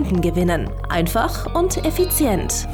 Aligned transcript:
Kunden 0.00 0.22
gewinnen. 0.22 0.70
Einfach 0.88 1.54
und 1.54 1.84
effizient. 1.84 2.66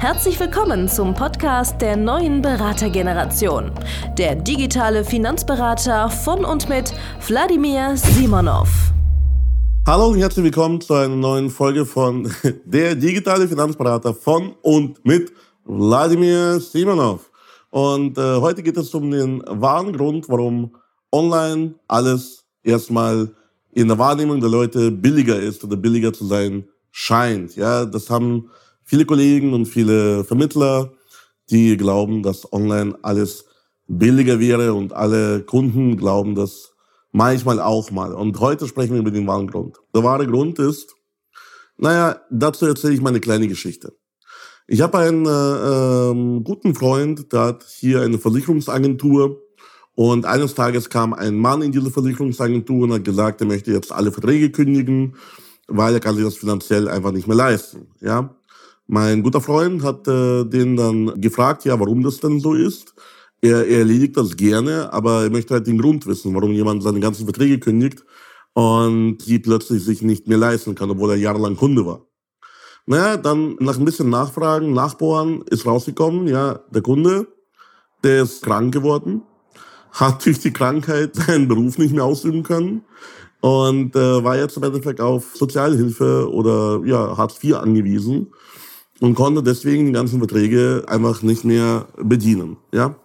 Herzlich 0.00 0.40
willkommen 0.40 0.88
zum 0.88 1.14
Podcast 1.14 1.80
der 1.80 1.96
neuen 1.96 2.42
Beratergeneration. 2.42 3.70
Der 4.16 4.34
digitale 4.34 5.04
Finanzberater 5.04 6.10
von 6.10 6.44
und 6.44 6.68
mit 6.68 6.92
Wladimir 7.28 7.96
Simonov. 7.96 8.92
Hallo 9.86 10.08
und 10.08 10.18
herzlich 10.18 10.46
willkommen 10.46 10.80
zu 10.80 10.94
einer 10.94 11.14
neuen 11.14 11.48
Folge 11.48 11.86
von 11.86 12.28
Der 12.64 12.96
digitale 12.96 13.46
Finanzberater 13.46 14.12
von 14.12 14.56
und 14.62 15.04
mit 15.04 15.32
Wladimir 15.64 16.58
Simonov. 16.58 17.30
Und 17.70 18.18
äh, 18.18 18.40
heute 18.40 18.64
geht 18.64 18.76
es 18.76 18.92
um 18.94 19.12
den 19.12 19.44
wahren 19.46 19.92
Grund, 19.92 20.28
warum 20.28 20.74
online 21.12 21.76
alles 21.86 22.44
erstmal 22.64 23.28
in 23.78 23.86
der 23.86 23.98
Wahrnehmung 23.98 24.40
der 24.40 24.50
Leute 24.50 24.90
billiger 24.90 25.38
ist 25.38 25.62
oder 25.62 25.76
billiger 25.76 26.12
zu 26.12 26.26
sein 26.26 26.68
scheint. 26.90 27.54
Ja, 27.54 27.84
das 27.84 28.10
haben 28.10 28.50
viele 28.82 29.04
Kollegen 29.04 29.52
und 29.52 29.66
viele 29.66 30.24
Vermittler, 30.24 30.92
die 31.48 31.76
glauben, 31.76 32.24
dass 32.24 32.52
online 32.52 32.98
alles 33.02 33.44
billiger 33.86 34.40
wäre 34.40 34.74
und 34.74 34.92
alle 34.92 35.42
Kunden 35.42 35.96
glauben 35.96 36.34
das 36.34 36.72
manchmal 37.12 37.60
auch 37.60 37.92
mal. 37.92 38.12
Und 38.14 38.40
heute 38.40 38.66
sprechen 38.66 38.94
wir 38.94 39.00
über 39.00 39.12
den 39.12 39.28
wahren 39.28 39.46
Grund. 39.46 39.76
Der 39.94 40.02
wahre 40.02 40.26
Grund 40.26 40.58
ist, 40.58 40.96
naja, 41.76 42.20
dazu 42.30 42.66
erzähle 42.66 42.94
ich 42.94 43.00
meine 43.00 43.20
kleine 43.20 43.46
Geschichte. 43.46 43.96
Ich 44.66 44.80
habe 44.80 44.98
einen 44.98 45.24
äh, 45.24 46.10
ähm, 46.10 46.42
guten 46.42 46.74
Freund, 46.74 47.32
der 47.32 47.40
hat 47.40 47.64
hier 47.64 48.02
eine 48.02 48.18
Versicherungsagentur 48.18 49.40
und 49.98 50.26
eines 50.26 50.54
Tages 50.54 50.88
kam 50.88 51.12
ein 51.12 51.36
Mann 51.36 51.60
in 51.60 51.72
diese 51.72 51.90
Versicherungsagentur 51.90 52.84
und 52.84 52.92
hat 52.92 53.04
gesagt, 53.04 53.40
er 53.40 53.48
möchte 53.48 53.72
jetzt 53.72 53.90
alle 53.90 54.12
Verträge 54.12 54.52
kündigen, 54.52 55.16
weil 55.66 55.92
er 55.92 55.98
kann 55.98 56.14
sich 56.14 56.24
das 56.24 56.36
finanziell 56.36 56.86
einfach 56.86 57.10
nicht 57.10 57.26
mehr 57.26 57.36
leisten. 57.36 57.88
Ja, 58.00 58.32
mein 58.86 59.24
guter 59.24 59.40
Freund 59.40 59.82
hat 59.82 60.06
äh, 60.06 60.44
den 60.44 60.76
dann 60.76 61.20
gefragt, 61.20 61.64
ja, 61.64 61.80
warum 61.80 62.04
das 62.04 62.20
denn 62.20 62.38
so 62.38 62.54
ist. 62.54 62.94
Er, 63.40 63.66
er 63.66 63.80
erledigt 63.80 64.16
das 64.16 64.36
gerne, 64.36 64.92
aber 64.92 65.24
er 65.24 65.30
möchte 65.30 65.54
halt 65.54 65.66
den 65.66 65.78
Grund 65.78 66.06
wissen, 66.06 66.32
warum 66.32 66.52
jemand 66.52 66.84
seine 66.84 67.00
ganzen 67.00 67.24
Verträge 67.24 67.58
kündigt 67.58 68.04
und 68.52 69.18
die 69.26 69.40
plötzlich 69.40 69.82
sich 69.82 70.02
nicht 70.02 70.28
mehr 70.28 70.38
leisten 70.38 70.76
kann, 70.76 70.92
obwohl 70.92 71.10
er 71.10 71.16
jahrelang 71.16 71.56
Kunde 71.56 71.84
war. 71.84 72.06
Naja, 72.86 73.16
dann 73.16 73.56
nach 73.58 73.76
ein 73.76 73.84
bisschen 73.84 74.10
Nachfragen, 74.10 74.74
Nachbohren 74.74 75.42
ist 75.50 75.66
rausgekommen, 75.66 76.28
ja, 76.28 76.60
der 76.70 76.82
Kunde, 76.82 77.26
der 78.04 78.22
ist 78.22 78.44
krank 78.44 78.72
geworden 78.72 79.22
hat 79.92 80.24
durch 80.24 80.38
die 80.38 80.52
Krankheit 80.52 81.14
seinen 81.26 81.48
Beruf 81.48 81.78
nicht 81.78 81.94
mehr 81.94 82.04
ausüben 82.04 82.42
können 82.42 82.82
und 83.40 83.94
äh, 83.94 84.24
war 84.24 84.36
jetzt 84.36 84.56
im 84.56 84.64
Endeffekt 84.64 85.00
auf 85.00 85.36
Sozialhilfe 85.36 86.30
oder 86.30 86.80
ja, 86.84 87.16
Hartz 87.16 87.42
IV 87.42 87.56
angewiesen 87.56 88.28
und 89.00 89.14
konnte 89.14 89.42
deswegen 89.42 89.86
die 89.86 89.92
ganzen 89.92 90.18
Verträge 90.18 90.84
einfach 90.88 91.22
nicht 91.22 91.44
mehr 91.44 91.86
bedienen. 91.96 92.56
Ja? 92.72 92.96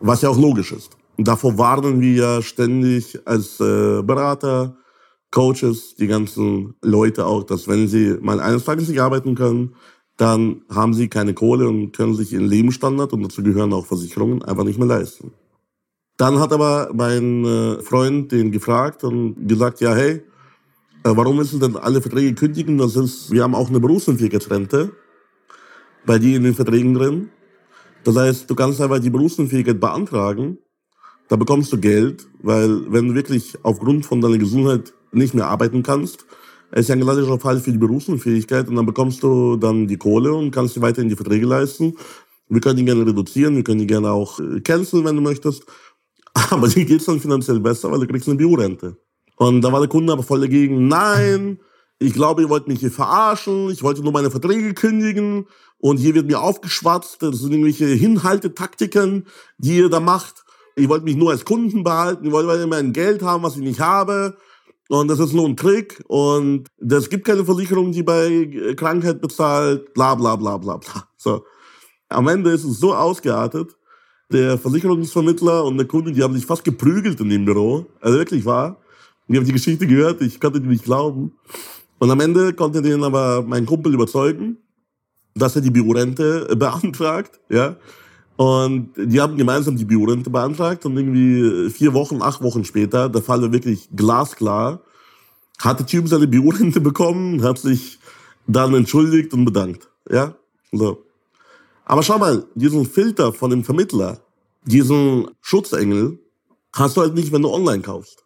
Was 0.00 0.22
ja 0.22 0.28
auch 0.28 0.38
logisch 0.38 0.72
ist. 0.72 0.90
Davor 1.16 1.56
warnen 1.56 2.00
wir 2.00 2.12
ja 2.12 2.42
ständig 2.42 3.18
als 3.24 3.60
äh, 3.60 4.02
Berater, 4.02 4.76
Coaches, 5.30 5.94
die 5.96 6.06
ganzen 6.06 6.74
Leute 6.82 7.26
auch, 7.26 7.44
dass 7.44 7.66
wenn 7.68 7.88
sie 7.88 8.16
mal 8.20 8.40
eines 8.40 8.64
Tages 8.64 8.88
nicht 8.88 9.00
arbeiten 9.00 9.34
können, 9.34 9.74
dann 10.16 10.62
haben 10.68 10.94
sie 10.94 11.08
keine 11.08 11.34
Kohle 11.34 11.68
und 11.68 11.92
können 11.92 12.14
sich 12.14 12.32
ihren 12.32 12.46
Lebensstandard, 12.46 13.12
und 13.12 13.22
dazu 13.22 13.42
gehören 13.42 13.72
auch 13.72 13.86
Versicherungen, 13.86 14.42
einfach 14.42 14.64
nicht 14.64 14.78
mehr 14.78 14.86
leisten. 14.86 15.32
Dann 16.16 16.38
hat 16.38 16.52
aber 16.52 16.90
mein 16.94 17.44
äh, 17.44 17.82
Freund 17.82 18.30
den 18.30 18.52
gefragt 18.52 19.02
und 19.02 19.48
gesagt, 19.48 19.80
ja, 19.80 19.94
hey, 19.94 20.12
äh, 20.12 20.22
warum 21.02 21.36
müssen 21.36 21.60
denn 21.60 21.76
alle 21.76 22.00
Verträge 22.00 22.34
kündigen? 22.34 22.78
Das 22.78 22.96
ist, 22.96 23.30
wir 23.32 23.42
haben 23.42 23.54
auch 23.54 23.68
eine 23.68 23.80
Berufsunfähigkeitsrente 23.80 24.92
bei 26.06 26.18
dir 26.18 26.36
in 26.36 26.44
den 26.44 26.54
Verträgen 26.54 26.94
drin. 26.94 27.30
Das 28.04 28.16
heißt, 28.16 28.48
du 28.48 28.54
kannst 28.54 28.80
einfach 28.80 29.00
die 29.00 29.10
Berufsunfähigkeit 29.10 29.80
beantragen, 29.80 30.58
da 31.28 31.36
bekommst 31.36 31.72
du 31.72 31.78
Geld, 31.78 32.26
weil 32.42 32.92
wenn 32.92 33.08
du 33.08 33.14
wirklich 33.14 33.54
aufgrund 33.62 34.04
von 34.04 34.20
deiner 34.20 34.36
Gesundheit 34.36 34.92
nicht 35.10 35.34
mehr 35.34 35.46
arbeiten 35.46 35.82
kannst, 35.82 36.26
ist 36.72 36.88
ja 36.88 36.94
ein 36.94 37.00
klassischer 37.00 37.38
Fall 37.38 37.60
für 37.60 37.72
die 37.72 37.78
Berufsunfähigkeit 37.78 38.68
und 38.68 38.76
dann 38.76 38.84
bekommst 38.84 39.22
du 39.22 39.56
dann 39.56 39.86
die 39.86 39.96
Kohle 39.96 40.34
und 40.34 40.50
kannst 40.50 40.76
dir 40.76 40.82
weiterhin 40.82 41.08
die 41.08 41.16
Verträge 41.16 41.46
leisten. 41.46 41.96
Wir 42.48 42.60
können 42.60 42.76
die 42.76 42.84
gerne 42.84 43.06
reduzieren, 43.06 43.56
wir 43.56 43.64
können 43.64 43.80
die 43.80 43.86
gerne 43.86 44.10
auch 44.10 44.38
äh, 44.38 44.60
canceln, 44.60 45.04
wenn 45.04 45.16
du 45.16 45.22
möchtest. 45.22 45.64
Aber 46.50 46.68
dir 46.68 46.84
geht's 46.84 47.06
dann 47.06 47.20
finanziell 47.20 47.60
besser, 47.60 47.90
weil 47.90 48.00
du 48.00 48.06
kriegst 48.06 48.28
eine 48.28 48.36
Biorente. 48.36 48.96
Und 49.36 49.62
da 49.62 49.72
war 49.72 49.80
der 49.80 49.88
Kunde 49.88 50.12
aber 50.12 50.22
voll 50.22 50.40
dagegen. 50.40 50.86
Nein, 50.86 51.58
ich 51.98 52.12
glaube, 52.12 52.42
ihr 52.42 52.48
wollt 52.48 52.68
mich 52.68 52.80
hier 52.80 52.90
verarschen. 52.90 53.70
Ich 53.70 53.82
wollte 53.82 54.02
nur 54.02 54.12
meine 54.12 54.30
Verträge 54.30 54.74
kündigen. 54.74 55.46
Und 55.78 55.98
hier 55.98 56.14
wird 56.14 56.26
mir 56.26 56.40
aufgeschwatzt. 56.40 57.22
Das 57.22 57.38
sind 57.40 57.52
irgendwelche 57.52 57.86
Hinhaltetaktiken, 57.86 59.26
die 59.58 59.78
ihr 59.78 59.88
da 59.88 60.00
macht. 60.00 60.44
Ich 60.76 60.88
wollte 60.88 61.04
mich 61.04 61.16
nur 61.16 61.30
als 61.30 61.44
Kunden 61.44 61.84
behalten. 61.84 62.26
Ich 62.26 62.32
wollte 62.32 62.66
mein 62.66 62.92
Geld 62.92 63.22
haben, 63.22 63.42
was 63.42 63.56
ich 63.56 63.62
nicht 63.62 63.80
habe. 63.80 64.36
Und 64.88 65.08
das 65.08 65.18
ist 65.18 65.32
nur 65.32 65.46
ein 65.46 65.56
Trick. 65.56 66.02
Und 66.08 66.68
es 66.78 67.10
gibt 67.10 67.24
keine 67.24 67.44
Versicherung, 67.44 67.92
die 67.92 68.02
bei 68.02 68.74
Krankheit 68.76 69.20
bezahlt. 69.20 69.94
Bla, 69.94 70.14
bla, 70.14 70.36
bla, 70.36 70.58
bla, 70.58 70.76
bla. 70.76 71.08
So. 71.16 71.44
Am 72.08 72.28
Ende 72.28 72.50
ist 72.50 72.64
es 72.64 72.78
so 72.78 72.94
ausgeartet, 72.94 73.76
der 74.32 74.58
Versicherungsvermittler 74.58 75.64
und 75.64 75.76
der 75.76 75.86
Kunde, 75.86 76.12
die 76.12 76.22
haben 76.22 76.34
sich 76.34 76.46
fast 76.46 76.64
geprügelt 76.64 77.20
in 77.20 77.28
dem 77.28 77.44
Büro. 77.44 77.86
Also 78.00 78.18
wirklich 78.18 78.44
wahr. 78.44 78.78
Ich 79.28 79.36
habe 79.36 79.46
die 79.46 79.52
Geschichte 79.52 79.86
gehört, 79.86 80.20
ich 80.20 80.40
konnte 80.40 80.60
die 80.60 80.68
nicht 80.68 80.84
glauben. 80.84 81.32
Und 81.98 82.10
am 82.10 82.20
Ende 82.20 82.52
konnte 82.52 82.82
den 82.82 83.02
aber 83.02 83.42
mein 83.42 83.64
Kumpel 83.64 83.94
überzeugen, 83.94 84.58
dass 85.34 85.56
er 85.56 85.62
die 85.62 85.70
Biorente 85.70 86.54
beantragt, 86.56 87.40
ja. 87.48 87.76
Und 88.36 88.90
die 88.96 89.20
haben 89.20 89.36
gemeinsam 89.36 89.76
die 89.76 89.84
Biorente 89.84 90.28
beantragt 90.28 90.84
und 90.86 90.96
irgendwie 90.96 91.70
vier 91.70 91.94
Wochen, 91.94 92.20
acht 92.20 92.42
Wochen 92.42 92.64
später, 92.64 93.08
der 93.08 93.22
Fall 93.22 93.40
war 93.42 93.52
wirklich 93.52 93.88
glasklar, 93.94 94.82
hat 95.58 95.78
der 95.78 95.86
Typ 95.86 96.08
seine 96.08 96.26
Biorente 96.26 96.80
bekommen, 96.80 97.42
hat 97.44 97.58
sich 97.58 98.00
dann 98.46 98.74
entschuldigt 98.74 99.32
und 99.32 99.44
bedankt, 99.44 99.88
ja. 100.10 100.34
So. 100.72 101.04
Aber 101.84 102.02
schau 102.02 102.18
mal, 102.18 102.46
diesen 102.54 102.86
Filter 102.86 103.32
von 103.32 103.50
dem 103.50 103.64
Vermittler, 103.64 104.20
diesen 104.64 105.28
Schutzengel, 105.40 106.18
hast 106.72 106.96
du 106.96 107.02
halt 107.02 107.14
nicht, 107.14 107.32
wenn 107.32 107.42
du 107.42 107.50
online 107.50 107.82
kaufst. 107.82 108.24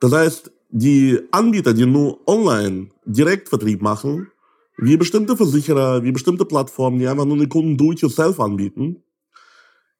Das 0.00 0.12
heißt, 0.12 0.50
die 0.70 1.20
Anbieter, 1.30 1.72
die 1.72 1.86
nur 1.86 2.20
online 2.26 2.90
Direktvertrieb 3.04 3.80
machen, 3.80 4.28
wie 4.76 4.96
bestimmte 4.96 5.36
Versicherer, 5.36 6.02
wie 6.02 6.12
bestimmte 6.12 6.44
Plattformen, 6.44 6.98
die 6.98 7.06
einfach 7.06 7.24
nur 7.24 7.38
den 7.38 7.48
Kunden 7.48 7.76
do-it-yourself 7.76 8.40
anbieten, 8.40 9.02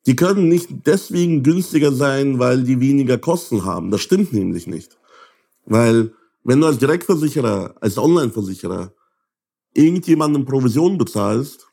die 0.07 0.17
können 0.17 0.49
nicht 0.49 0.69
deswegen 0.87 1.43
günstiger 1.43 1.93
sein, 1.93 2.39
weil 2.39 2.63
die 2.63 2.81
weniger 2.81 3.19
Kosten 3.19 3.65
haben. 3.65 3.91
Das 3.91 4.03
stimmt 4.03 4.33
nämlich 4.33 4.67
nicht. 4.67 4.99
Weil 5.65 6.13
wenn 6.45 6.61
du 6.61 6.67
als 6.67 6.79
Direktversicherer, 6.79 7.75
als 7.81 7.99
Online-Versicherer 7.99 8.93
irgendjemandem 9.75 10.45
Provision 10.45 10.97
bezahlst, 10.97 11.66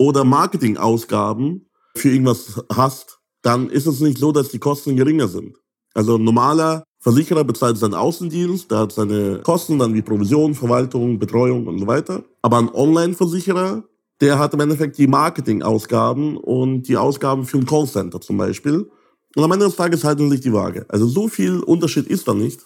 oder 0.00 0.24
Marketingausgaben 0.24 1.68
für 1.94 2.08
irgendwas 2.08 2.64
hast, 2.74 3.18
dann 3.42 3.68
ist 3.68 3.86
es 3.86 4.00
nicht 4.00 4.16
so, 4.16 4.32
dass 4.32 4.48
die 4.48 4.58
Kosten 4.58 4.96
geringer 4.96 5.28
sind. 5.28 5.58
Also 5.92 6.16
ein 6.16 6.24
normaler 6.24 6.84
Versicherer 7.00 7.44
bezahlt 7.44 7.76
seinen 7.76 7.92
Außendienst, 7.92 8.70
der 8.70 8.78
hat 8.78 8.92
seine 8.92 9.40
Kosten 9.42 9.78
dann 9.78 9.92
wie 9.92 10.00
Provision, 10.00 10.54
Verwaltung, 10.54 11.18
Betreuung 11.18 11.66
und 11.66 11.78
so 11.78 11.86
weiter. 11.86 12.24
Aber 12.40 12.56
ein 12.56 12.70
Online-Versicherer, 12.70 13.84
der 14.22 14.38
hat 14.38 14.54
im 14.54 14.60
Endeffekt 14.60 14.96
die 14.96 15.06
Marketingausgaben 15.06 16.38
und 16.38 16.84
die 16.84 16.96
Ausgaben 16.96 17.44
für 17.44 17.58
ein 17.58 17.66
Callcenter 17.66 18.22
zum 18.22 18.38
Beispiel. 18.38 18.90
Und 19.36 19.44
am 19.44 19.52
Ende 19.52 19.66
des 19.66 19.76
Tages 19.76 20.02
halten 20.02 20.30
sich 20.30 20.40
die 20.40 20.52
Waage. 20.52 20.86
Also 20.88 21.06
so 21.06 21.28
viel 21.28 21.60
Unterschied 21.60 22.06
ist 22.06 22.26
da 22.26 22.32
nicht 22.32 22.60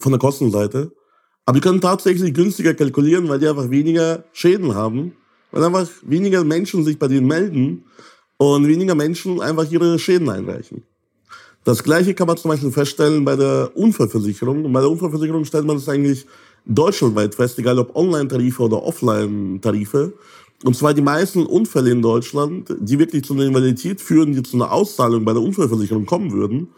von 0.00 0.10
der 0.10 0.18
Kostenseite. 0.18 0.90
Aber 1.46 1.56
die 1.56 1.62
können 1.62 1.80
tatsächlich 1.80 2.34
günstiger 2.34 2.74
kalkulieren, 2.74 3.28
weil 3.28 3.38
die 3.38 3.46
einfach 3.46 3.70
weniger 3.70 4.24
Schäden 4.32 4.74
haben 4.74 5.14
weil 5.52 5.64
einfach 5.64 5.88
weniger 6.02 6.44
Menschen 6.44 6.84
sich 6.84 6.98
bei 6.98 7.08
denen 7.08 7.26
melden 7.26 7.84
und 8.36 8.66
weniger 8.66 8.94
Menschen 8.94 9.40
einfach 9.40 9.70
ihre 9.70 9.98
Schäden 9.98 10.28
einreichen. 10.28 10.82
Das 11.64 11.84
gleiche 11.84 12.14
kann 12.14 12.26
man 12.26 12.36
zum 12.36 12.50
Beispiel 12.50 12.70
feststellen 12.70 13.24
bei 13.24 13.36
der 13.36 13.70
Unfallversicherung. 13.74 14.64
Und 14.64 14.72
bei 14.72 14.80
der 14.80 14.90
Unfallversicherung 14.90 15.44
stellt 15.44 15.66
man 15.66 15.76
es 15.76 15.88
eigentlich 15.88 16.26
deutschlandweit 16.64 17.34
fest, 17.34 17.58
egal 17.58 17.78
ob 17.78 17.94
Online-Tarife 17.94 18.62
oder 18.62 18.82
Offline-Tarife. 18.82 20.14
Und 20.64 20.76
zwar 20.76 20.94
die 20.94 21.02
meisten 21.02 21.46
Unfälle 21.46 21.90
in 21.90 22.02
Deutschland, 22.02 22.74
die 22.80 22.98
wirklich 22.98 23.24
zu 23.24 23.34
einer 23.34 23.44
Invalidität 23.44 24.00
führen, 24.00 24.32
die 24.32 24.42
zu 24.42 24.56
einer 24.56 24.72
Auszahlung 24.72 25.24
bei 25.24 25.32
der 25.32 25.42
Unfallversicherung 25.42 26.06
kommen 26.06 26.32
würden, 26.32 26.68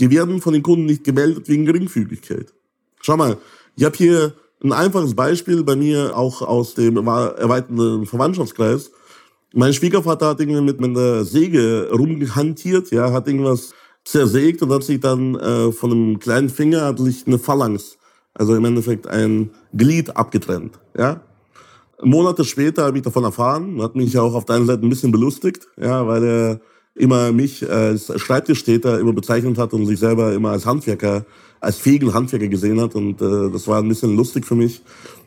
die 0.00 0.10
werden 0.10 0.40
von 0.40 0.52
den 0.52 0.62
Kunden 0.62 0.86
nicht 0.86 1.04
gemeldet 1.04 1.48
wegen 1.48 1.64
Geringfügigkeit. 1.64 2.52
Schau 3.00 3.16
mal, 3.16 3.38
ich 3.76 3.84
habe 3.84 3.96
hier 3.96 4.34
ein 4.62 4.72
einfaches 4.72 5.14
Beispiel 5.14 5.62
bei 5.64 5.76
mir 5.76 6.16
auch 6.16 6.42
aus 6.42 6.74
dem 6.74 6.96
erweiterten 6.96 8.06
Verwandtschaftskreis. 8.06 8.90
Mein 9.52 9.72
Schwiegervater 9.72 10.28
hat 10.28 10.40
irgendwie 10.40 10.60
mit 10.60 10.82
einer 10.82 11.24
Säge 11.24 11.88
rumgehantiert, 11.92 12.90
ja, 12.90 13.12
hat 13.12 13.26
irgendwas 13.26 13.74
zersägt 14.04 14.62
und 14.62 14.72
hat 14.72 14.82
sich 14.82 15.00
dann 15.00 15.34
äh, 15.36 15.72
von 15.72 15.92
einem 15.92 16.18
kleinen 16.18 16.48
Finger 16.48 16.82
hat 16.82 16.98
sich 16.98 17.26
eine 17.26 17.38
Phalanx, 17.38 17.98
also 18.34 18.54
im 18.54 18.64
Endeffekt 18.64 19.06
ein 19.06 19.50
Glied 19.74 20.16
abgetrennt, 20.16 20.78
ja. 20.96 21.20
Monate 22.02 22.44
später 22.44 22.84
habe 22.84 22.98
ich 22.98 23.04
davon 23.04 23.24
erfahren, 23.24 23.80
hat 23.82 23.96
mich 23.96 24.18
auch 24.18 24.34
auf 24.34 24.44
der 24.44 24.56
einen 24.56 24.66
Seite 24.66 24.84
ein 24.84 24.90
bisschen 24.90 25.12
belustigt, 25.12 25.66
ja, 25.78 26.06
weil 26.06 26.24
er 26.24 26.60
immer 26.94 27.32
mich 27.32 27.68
als 27.70 28.12
Schreibtischtäter 28.20 28.98
immer 28.98 29.12
bezeichnet 29.12 29.58
hat 29.58 29.72
und 29.72 29.86
sich 29.86 29.98
selber 29.98 30.32
immer 30.34 30.50
als 30.50 30.66
Handwerker, 30.66 31.24
als 31.60 31.78
fähigen 31.78 32.12
Handwerker 32.14 32.48
gesehen 32.48 32.80
hat 32.80 32.94
und 32.94 33.20
äh, 33.20 33.50
das 33.50 33.66
war 33.66 33.80
ein 33.80 33.88
bisschen 33.88 34.16
lustig 34.16 34.44
für 34.44 34.54
mich. 34.54 34.82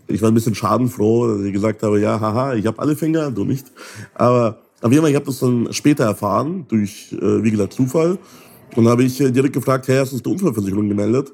Ich 0.08 0.22
war 0.22 0.30
ein 0.30 0.34
bisschen 0.34 0.56
schadenfroh, 0.56 1.28
dass 1.28 1.42
ich 1.42 1.54
gesagt 1.54 1.84
habe, 1.84 2.00
ja, 2.00 2.20
haha, 2.20 2.56
ich 2.56 2.66
habe 2.66 2.80
alle 2.80 2.96
Finger, 2.96 3.30
du 3.32 3.46
nicht. 3.46 3.68
Aber 4.16 4.60
auf 4.82 4.92
jeden 4.92 5.02
Fall, 5.02 5.12
ich 5.12 5.16
habe 5.16 5.26
das 5.26 5.40
dann 5.40 5.72
später 5.72 6.06
erfahren, 6.06 6.66
durch, 6.68 7.14
äh, 7.14 7.44
wie 7.44 7.52
gesagt, 7.52 7.74
Zufall. 7.74 8.18
Und 8.76 8.88
habe 8.88 9.04
ich 9.04 9.20
äh, 9.20 9.32
direkt 9.32 9.54
gefragt, 9.54 9.88
hey, 9.88 9.98
hast 9.98 10.14
du 10.14 10.20
die 10.20 10.30
Unfallversicherung 10.30 10.88
gemeldet? 10.88 11.34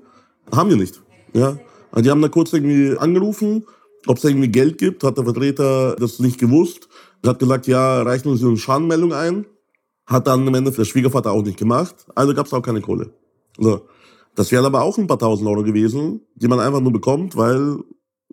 Haben 0.52 0.70
wir 0.70 0.78
nicht. 0.78 1.02
Ja. 1.34 1.58
Und 1.92 2.06
die 2.06 2.10
haben 2.10 2.22
da 2.22 2.28
kurz 2.28 2.54
irgendwie 2.54 2.98
angerufen, 2.98 3.66
ob 4.08 4.18
es 4.18 4.24
irgendwie 4.24 4.50
Geld 4.50 4.78
gibt, 4.78 5.04
hat 5.04 5.18
der 5.18 5.24
Vertreter 5.24 5.96
das 5.96 6.20
nicht 6.20 6.40
gewusst. 6.40 6.88
Hat 7.26 7.40
gesagt, 7.40 7.68
ja, 7.68 8.02
reichen 8.04 8.30
uns 8.30 8.44
eine 8.44 8.58
Schadenmeldung 8.58 9.14
ein. 9.14 9.46
Hat 10.06 10.28
dann 10.28 10.48
im 10.48 10.54
Endeffekt 10.54 10.80
der 10.80 10.86
Schwiegervater 10.86 11.32
auch 11.32 11.44
nicht 11.44 11.58
gemacht. 11.58 11.96
Also 12.14 12.34
gab 12.34 12.46
es 12.46 12.54
auch 12.54 12.62
keine 12.62 12.82
Kohle. 12.82 13.12
So. 13.58 13.82
Das 14.36 14.52
wären 14.52 14.66
aber 14.66 14.84
auch 14.84 14.98
ein 14.98 15.08
paar 15.08 15.20
tausend 15.20 15.48
Euro 15.48 15.64
gewesen, 15.64 16.22
die 16.36 16.48
man 16.48 16.60
einfach 16.60 16.82
nur 16.82 16.92
bekommt, 16.92 17.36
weil 17.38 17.78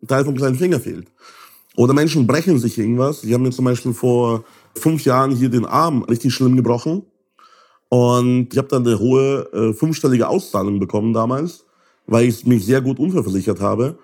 ein 0.02 0.08
Teil 0.08 0.24
vom 0.24 0.36
kleinen 0.36 0.56
Finger 0.56 0.80
fehlt. 0.80 1.06
Oder 1.76 1.94
Menschen 1.94 2.26
brechen 2.26 2.58
sich 2.58 2.76
irgendwas. 2.76 3.22
Die 3.22 3.32
haben 3.32 3.42
mir 3.42 3.50
zum 3.50 3.64
Beispiel 3.64 3.94
vor 3.94 4.44
fünf 4.74 5.04
Jahren 5.04 5.30
hier 5.30 5.48
den 5.48 5.64
Arm 5.64 6.02
richtig 6.02 6.34
schlimm 6.34 6.56
gebrochen. 6.56 7.02
Und 7.88 8.48
ich 8.52 8.58
habe 8.58 8.68
dann 8.68 8.86
eine 8.86 8.98
hohe 8.98 9.48
äh, 9.52 9.72
fünfstellige 9.74 10.28
Auszahlung 10.28 10.80
bekommen 10.80 11.12
damals, 11.12 11.64
weil 12.06 12.26
ich 12.26 12.44
mich 12.46 12.64
sehr 12.64 12.80
gut 12.80 12.98
unverversichert 12.98 13.60
habe. 13.60 13.98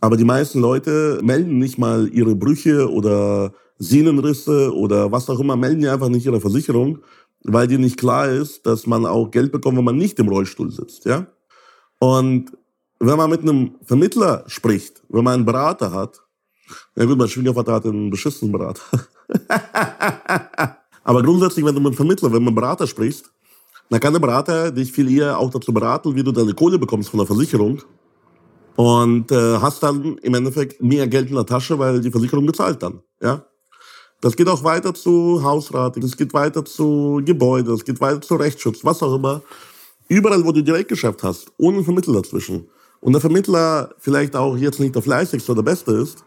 Aber 0.00 0.16
die 0.16 0.24
meisten 0.24 0.60
Leute 0.60 1.20
melden 1.22 1.58
nicht 1.58 1.78
mal 1.78 2.08
ihre 2.12 2.34
Brüche 2.34 2.90
oder 2.90 3.52
Sehnenrisse 3.78 4.74
oder 4.74 5.12
was 5.12 5.28
auch 5.30 5.40
immer, 5.40 5.56
melden 5.56 5.80
die 5.80 5.88
einfach 5.88 6.08
nicht 6.08 6.26
ihre 6.26 6.40
Versicherung, 6.40 6.98
weil 7.42 7.66
dir 7.66 7.78
nicht 7.78 7.98
klar 7.98 8.28
ist, 8.28 8.66
dass 8.66 8.86
man 8.86 9.06
auch 9.06 9.30
Geld 9.30 9.52
bekommt, 9.52 9.76
wenn 9.78 9.84
man 9.84 9.96
nicht 9.96 10.18
im 10.18 10.28
Rollstuhl 10.28 10.70
sitzt. 10.70 11.04
Ja? 11.04 11.26
Und 12.04 12.52
wenn 12.98 13.16
man 13.16 13.30
mit 13.30 13.40
einem 13.40 13.76
Vermittler 13.82 14.44
spricht, 14.46 15.02
wenn 15.08 15.24
man 15.24 15.34
einen 15.34 15.46
Berater 15.46 15.90
hat, 15.90 16.20
ja 16.96 17.06
gut, 17.06 17.16
mein 17.16 17.28
Schwiegervater 17.28 17.72
hat 17.72 17.86
einen 17.86 18.10
beschissenen 18.10 18.52
Berater. 18.52 18.82
Aber 21.04 21.22
grundsätzlich, 21.22 21.64
wenn 21.64 21.74
du 21.74 21.80
mit 21.80 21.88
einem 21.88 21.96
Vermittler, 21.96 22.30
wenn 22.30 22.42
du 22.42 22.48
einem 22.48 22.54
Berater 22.54 22.86
sprichst, 22.86 23.30
dann 23.88 24.00
kann 24.00 24.12
der 24.12 24.20
Berater 24.20 24.70
dich 24.70 24.92
viel 24.92 25.10
eher 25.10 25.38
auch 25.38 25.50
dazu 25.50 25.72
beraten, 25.72 26.14
wie 26.14 26.22
du 26.22 26.30
deine 26.30 26.52
Kohle 26.52 26.78
bekommst 26.78 27.08
von 27.08 27.18
der 27.18 27.26
Versicherung. 27.26 27.80
Und 28.76 29.32
äh, 29.32 29.58
hast 29.58 29.82
dann 29.82 30.18
im 30.18 30.34
Endeffekt 30.34 30.82
mehr 30.82 31.06
Geld 31.08 31.30
in 31.30 31.36
der 31.36 31.46
Tasche, 31.46 31.78
weil 31.78 32.02
die 32.02 32.10
Versicherung 32.10 32.44
bezahlt 32.44 32.82
dann. 32.82 33.00
Ja? 33.22 33.46
Das 34.20 34.36
geht 34.36 34.48
auch 34.48 34.62
weiter 34.62 34.92
zu 34.92 35.42
Hausrat, 35.42 36.02
das 36.02 36.16
geht 36.18 36.34
weiter 36.34 36.64
zu 36.64 37.22
Gebäude, 37.24 37.70
das 37.70 37.84
geht 37.84 38.00
weiter 38.00 38.20
zu 38.20 38.34
Rechtsschutz, 38.34 38.84
was 38.84 39.02
auch 39.02 39.14
immer. 39.14 39.40
Überall, 40.08 40.44
wo 40.44 40.52
du 40.52 40.62
Direktgeschäft 40.62 41.22
hast, 41.22 41.52
ohne 41.58 41.82
Vermittler 41.82 42.14
dazwischen. 42.14 42.68
Und 43.00 43.12
der 43.12 43.20
Vermittler 43.20 43.94
vielleicht 43.98 44.36
auch 44.36 44.56
jetzt 44.56 44.80
nicht 44.80 44.94
der 44.94 45.02
fleißigste 45.02 45.52
oder 45.52 45.62
beste 45.62 45.92
ist, 45.92 46.24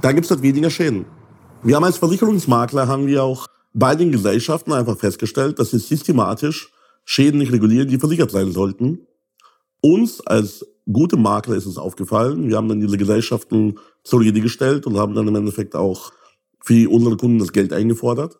da 0.00 0.12
gibt 0.12 0.24
es 0.24 0.30
halt 0.30 0.42
weniger 0.42 0.70
Schäden. 0.70 1.06
Wir 1.62 1.76
haben 1.76 1.84
als 1.84 1.98
Versicherungsmakler 1.98 2.88
haben 2.88 3.06
wir 3.06 3.22
auch 3.22 3.46
bei 3.72 3.94
den 3.94 4.12
Gesellschaften 4.12 4.72
einfach 4.72 4.98
festgestellt, 4.98 5.58
dass 5.58 5.70
sie 5.70 5.78
systematisch 5.78 6.72
Schäden 7.04 7.38
nicht 7.38 7.52
regulieren, 7.52 7.88
die 7.88 7.98
versichert 7.98 8.30
sein 8.30 8.52
sollten. 8.52 9.06
Uns 9.80 10.20
als 10.26 10.66
gute 10.90 11.16
Makler 11.16 11.56
ist 11.56 11.66
es 11.66 11.78
aufgefallen. 11.78 12.48
Wir 12.48 12.56
haben 12.56 12.68
dann 12.68 12.80
diese 12.80 12.96
Gesellschaften 12.96 13.78
zur 14.02 14.20
Rede 14.20 14.40
gestellt 14.40 14.86
und 14.86 14.98
haben 14.98 15.14
dann 15.14 15.28
im 15.28 15.36
Endeffekt 15.36 15.74
auch 15.74 16.12
für 16.60 16.90
unsere 16.90 17.16
Kunden 17.16 17.38
das 17.38 17.52
Geld 17.52 17.72
eingefordert. 17.72 18.38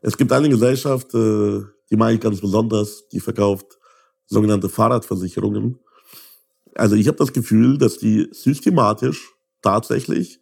Es 0.00 0.16
gibt 0.16 0.32
eine 0.32 0.48
Gesellschaft, 0.48 1.14
äh, 1.14 1.62
die 1.90 1.96
mag 1.96 2.14
ich 2.14 2.20
ganz 2.20 2.40
besonders, 2.40 3.08
die 3.08 3.20
verkauft 3.20 3.78
sogenannte 4.26 4.68
Fahrradversicherungen. 4.68 5.78
Also 6.74 6.94
ich 6.94 7.08
habe 7.08 7.18
das 7.18 7.32
Gefühl, 7.32 7.78
dass 7.78 7.98
die 7.98 8.28
systematisch 8.30 9.32
tatsächlich 9.62 10.40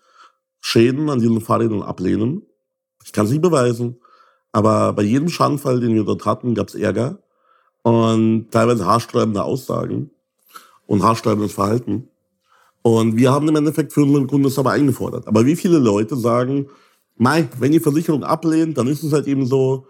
Schäden 0.60 1.08
an 1.08 1.20
diesen 1.20 1.40
Fahrrädern 1.40 1.82
ablehnen. 1.82 2.42
Ich 3.04 3.12
kann 3.12 3.26
es 3.26 3.32
nicht 3.32 3.42
beweisen, 3.42 4.00
aber 4.52 4.92
bei 4.92 5.02
jedem 5.02 5.28
Schadenfall, 5.28 5.80
den 5.80 5.94
wir 5.94 6.04
dort 6.04 6.24
hatten, 6.24 6.54
gab 6.54 6.68
es 6.68 6.74
Ärger 6.74 7.22
und 7.82 8.50
teilweise 8.50 8.84
haarsträubende 8.84 9.44
Aussagen 9.44 10.10
und 10.86 11.02
haarsträubendes 11.02 11.52
Verhalten. 11.52 12.08
Und 12.82 13.16
wir 13.16 13.32
haben 13.32 13.48
im 13.48 13.56
Endeffekt 13.56 13.92
für 13.92 14.02
unseren 14.02 14.26
Kunden 14.26 14.44
das 14.44 14.58
aber 14.58 14.72
eingefordert. 14.72 15.26
Aber 15.26 15.44
wie 15.46 15.56
viele 15.56 15.78
Leute 15.78 16.16
sagen, 16.16 16.68
Mei, 17.16 17.48
wenn 17.58 17.72
die 17.72 17.80
Versicherung 17.80 18.24
ablehnt, 18.24 18.76
dann 18.76 18.88
ist 18.88 19.02
es 19.02 19.12
halt 19.12 19.26
eben 19.26 19.46
so, 19.46 19.86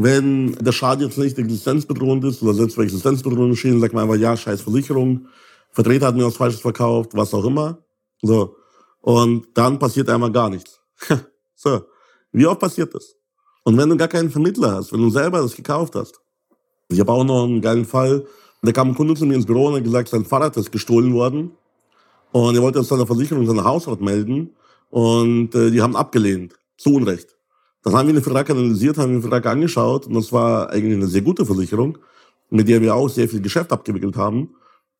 wenn 0.00 0.52
der 0.52 0.70
Schaden 0.70 1.04
jetzt 1.04 1.18
nicht 1.18 1.36
existenzbedrohend 1.38 2.24
ist 2.24 2.40
oder 2.40 2.54
selbst 2.54 2.76
bei 2.76 2.84
existenzbedrohenden 2.84 3.56
Schäden, 3.56 3.80
sagt 3.80 3.94
man 3.94 4.04
einfach, 4.04 4.20
ja, 4.20 4.36
scheiß 4.36 4.60
Versicherung, 4.60 5.26
Vertreter 5.72 6.06
hat 6.06 6.14
mir 6.14 6.24
was 6.24 6.36
Falsches 6.36 6.60
verkauft, 6.60 7.10
was 7.14 7.34
auch 7.34 7.44
immer. 7.44 7.78
So. 8.22 8.54
Und 9.00 9.48
dann 9.54 9.78
passiert 9.80 10.08
einmal 10.08 10.30
gar 10.30 10.50
nichts. 10.50 10.80
so. 11.56 11.82
Wie 12.30 12.46
oft 12.46 12.60
passiert 12.60 12.94
das? 12.94 13.16
Und 13.64 13.76
wenn 13.76 13.88
du 13.88 13.96
gar 13.96 14.06
keinen 14.06 14.30
Vermittler 14.30 14.76
hast, 14.76 14.92
wenn 14.92 15.00
du 15.00 15.10
selber 15.10 15.42
das 15.42 15.56
gekauft 15.56 15.96
hast. 15.96 16.20
Ich 16.88 17.00
habe 17.00 17.10
auch 17.10 17.24
noch 17.24 17.44
einen 17.44 17.60
geilen 17.60 17.84
Fall. 17.84 18.24
Da 18.62 18.70
kam 18.70 18.90
ein 18.90 18.94
Kunde 18.94 19.14
zu 19.14 19.26
mir 19.26 19.34
ins 19.34 19.46
Büro 19.46 19.66
und 19.66 19.74
hat 19.74 19.84
gesagt, 19.84 20.10
sein 20.10 20.24
Fahrrad 20.24 20.56
ist 20.56 20.70
gestohlen 20.70 21.12
worden. 21.12 21.50
Und 22.30 22.54
er 22.54 22.62
wollte 22.62 22.78
das 22.78 22.88
seiner 22.88 23.06
Versicherung, 23.06 23.46
seiner 23.46 23.64
Hausrat 23.64 24.00
melden. 24.00 24.54
Und 24.90 25.56
äh, 25.56 25.72
die 25.72 25.82
haben 25.82 25.96
abgelehnt. 25.96 26.54
Zu 26.76 26.94
Unrecht. 26.94 27.37
Dann 27.82 27.94
haben 27.94 28.06
wir 28.08 28.14
den 28.14 28.22
Vertrag 28.22 28.50
analysiert, 28.50 28.98
haben 28.98 29.12
den 29.12 29.22
Vertrag 29.22 29.46
angeschaut. 29.46 30.06
Und 30.06 30.14
das 30.14 30.32
war 30.32 30.70
eigentlich 30.70 30.96
eine 30.96 31.06
sehr 31.06 31.22
gute 31.22 31.46
Versicherung, 31.46 31.98
mit 32.50 32.68
der 32.68 32.80
wir 32.80 32.94
auch 32.94 33.08
sehr 33.08 33.28
viel 33.28 33.40
Geschäft 33.40 33.72
abgewickelt 33.72 34.16
haben. 34.16 34.54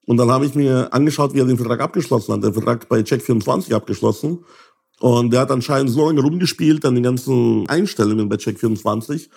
Und 0.06 0.16
dann 0.16 0.30
habe 0.30 0.46
ich 0.46 0.54
mir 0.54 0.92
angeschaut, 0.92 1.34
wie 1.34 1.40
er 1.40 1.44
den 1.44 1.58
Vertrag 1.58 1.80
abgeschlossen 1.80 2.32
hat. 2.32 2.42
Der 2.42 2.52
Vertrag 2.52 2.88
bei 2.88 3.00
Check24 3.00 3.74
abgeschlossen. 3.74 4.44
Und 5.00 5.32
der 5.32 5.40
hat 5.40 5.50
anscheinend 5.50 5.90
so 5.90 6.06
lange 6.06 6.22
rumgespielt 6.22 6.84
an 6.84 6.94
den 6.94 7.04
ganzen 7.04 7.68
Einstellungen 7.68 8.28
bei 8.28 8.36
Check24, 8.36 9.28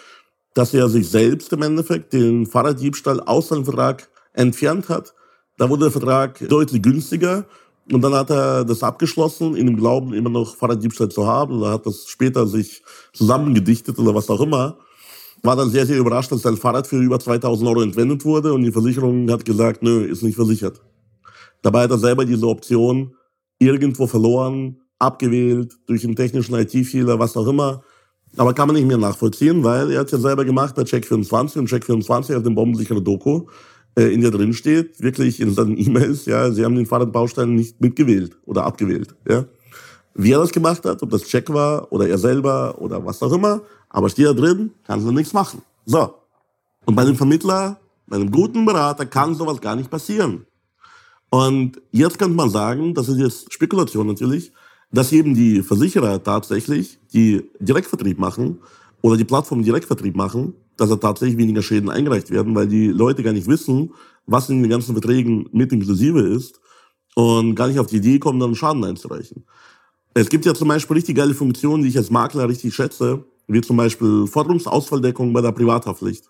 dass 0.53 0.74
er 0.74 0.89
sich 0.89 1.10
selbst 1.10 1.53
im 1.53 1.62
Endeffekt 1.62 2.13
den 2.13 2.45
Fahrraddiebstahl 2.45 3.19
aus 3.19 3.50
seinem 3.50 3.65
Vertrag 3.65 4.10
entfernt 4.33 4.89
hat. 4.89 5.13
Da 5.57 5.69
wurde 5.69 5.83
der 5.83 5.91
Vertrag 5.91 6.39
deutlich 6.48 6.81
günstiger 6.81 7.45
und 7.91 8.01
dann 8.01 8.13
hat 8.13 8.29
er 8.29 8.63
das 8.63 8.83
abgeschlossen, 8.83 9.55
in 9.55 9.65
dem 9.65 9.75
Glauben, 9.75 10.13
immer 10.13 10.29
noch 10.29 10.55
Fahrraddiebstahl 10.55 11.10
zu 11.10 11.27
haben. 11.27 11.55
Und 11.55 11.63
er 11.63 11.71
hat 11.71 11.86
das 11.86 12.07
später 12.07 12.48
sich 12.48 12.81
zusammengedichtet 13.13 14.00
oder 14.00 14.15
was 14.15 14.29
auch 14.29 14.41
immer. 14.41 14.77
War 15.43 15.55
dann 15.55 15.69
sehr, 15.69 15.86
sehr 15.86 15.98
überrascht, 15.98 16.31
dass 16.31 16.41
sein 16.41 16.55
Fahrrad 16.55 16.88
für 16.88 16.98
über 16.98 17.19
2000 17.19 17.67
Euro 17.67 17.81
entwendet 17.81 18.24
wurde 18.24 18.53
und 18.53 18.63
die 18.63 18.71
Versicherung 18.71 19.29
hat 19.29 19.43
gesagt, 19.43 19.83
nö, 19.83 20.05
ist 20.05 20.24
nicht 20.24 20.36
versichert. 20.36 20.81
Dabei 21.62 21.83
hat 21.83 21.91
er 21.91 21.98
selber 21.98 22.25
diese 22.25 22.48
Option 22.48 23.15
irgendwo 23.60 24.07
verloren, 24.07 24.77
abgewählt, 25.00 25.74
durch 25.88 26.03
einen 26.05 26.15
technischen 26.15 26.55
IT-Fehler, 26.55 27.19
was 27.19 27.36
auch 27.36 27.48
immer. 27.48 27.83
Aber 28.38 28.53
kann 28.53 28.67
man 28.67 28.75
nicht 28.75 28.88
mehr 28.88 28.98
nachvollziehen, 28.98 29.63
weil 29.63 29.91
er 29.91 30.01
hat 30.01 30.12
ja 30.12 30.17
selber 30.17 30.45
gemacht 30.45 30.75
bei 30.75 30.83
Check24 30.83 31.60
und 31.60 31.69
Check24 31.69 32.36
hat 32.36 32.45
den 32.45 32.55
bombensicheren 32.55 33.03
Doku 33.03 33.48
äh, 33.95 34.13
in 34.13 34.21
der 34.21 34.31
drin 34.31 34.53
steht, 34.53 35.01
wirklich 35.01 35.39
in 35.39 35.53
seinen 35.53 35.77
E-Mails, 35.77 36.25
ja, 36.25 36.51
sie 36.51 36.63
haben 36.63 36.75
den 36.75 36.86
Fahrradbaustein 36.86 37.55
nicht 37.55 37.79
mitgewählt 37.81 38.38
oder 38.45 38.65
abgewählt, 38.65 39.15
ja. 39.27 39.45
Wie 40.13 40.31
er 40.31 40.39
das 40.39 40.51
gemacht 40.51 40.83
hat, 40.86 41.01
ob 41.01 41.10
das 41.10 41.24
Check 41.24 41.50
war 41.53 41.91
oder 41.91 42.07
er 42.07 42.17
selber 42.17 42.75
oder 42.79 43.05
was 43.05 43.24
auch 43.24 43.31
immer, 43.31 43.62
aber 43.89 44.10
steht 44.10 44.25
da 44.25 44.33
drin, 44.33 44.71
kannst 44.86 45.07
du 45.07 45.12
nichts 45.12 45.33
machen. 45.33 45.62
So. 45.86 46.15
Und 46.86 46.95
bei 46.95 47.05
dem 47.05 47.15
Vermittler, 47.15 47.79
bei 48.07 48.17
einem 48.17 48.29
guten 48.29 48.65
Berater 48.65 49.05
kann 49.05 49.36
sowas 49.36 49.62
gar 49.62 49.75
nicht 49.75 49.89
passieren. 49.89 50.45
Und 51.29 51.81
jetzt 51.91 52.19
könnte 52.19 52.36
man 52.36 52.50
sagen, 52.50 52.93
das 52.93 53.07
ist 53.07 53.19
jetzt 53.19 53.53
Spekulation 53.53 54.05
natürlich, 54.05 54.51
dass 54.91 55.13
eben 55.13 55.33
die 55.33 55.62
Versicherer 55.62 56.21
tatsächlich, 56.21 57.00
die 57.13 57.50
Direktvertrieb 57.60 58.19
machen 58.19 58.60
oder 59.01 59.15
die 59.15 59.24
Plattformen 59.24 59.63
Direktvertrieb 59.63 60.15
machen, 60.15 60.53
dass 60.81 60.89
da 60.89 60.95
tatsächlich 60.95 61.38
weniger 61.38 61.61
Schäden 61.61 61.91
eingereicht 61.91 62.31
werden, 62.31 62.55
weil 62.55 62.67
die 62.67 62.88
Leute 62.88 63.21
gar 63.21 63.33
nicht 63.33 63.47
wissen, 63.47 63.93
was 64.25 64.50
in 64.50 64.63
den 64.63 64.69
ganzen 64.71 64.93
Verträgen 64.93 65.47
mit 65.51 65.71
inklusive 65.71 66.21
ist. 66.21 66.59
und 67.13 67.55
gar 67.55 67.67
nicht 67.67 67.77
auf 67.77 67.88
die 67.88 67.97
Idee 67.97 68.19
kommen, 68.19 68.39
dann 68.39 68.55
Schaden 68.55 68.85
einzureichen. 68.85 69.45
Es 70.13 70.29
gibt 70.29 70.45
ja 70.45 70.53
zum 70.53 70.69
Beispiel 70.69 70.95
richtig 70.95 71.17
geile 71.17 71.33
Funktionen, 71.33 71.83
die 71.83 71.89
ich 71.89 71.97
als 71.97 72.09
Makler 72.09 72.47
richtig 72.47 72.73
schätze, 72.73 73.25
wie 73.47 73.61
zum 73.61 73.75
Beispiel 73.75 74.27
Forderungsausfalldeckung 74.27 75.33
bei 75.33 75.41
der 75.41 75.51
Privathaftpflicht. 75.51 76.29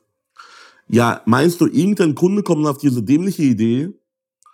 Ja, 0.90 1.22
meinst 1.26 1.62
du, 1.62 1.68
irgendein 1.68 2.16
Kunde 2.16 2.42
kommt 2.42 2.66
auf 2.66 2.80
diese 2.80 3.04
dämliche 3.04 3.44
Idee, 3.44 3.94